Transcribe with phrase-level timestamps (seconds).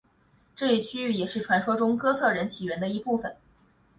[0.55, 3.37] 这一区域也是传说中哥特人起源的一部分。